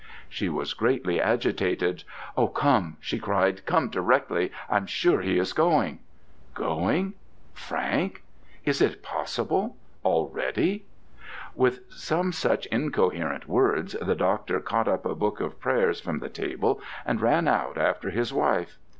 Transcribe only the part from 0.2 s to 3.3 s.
She was greatly agitated. "O come!" she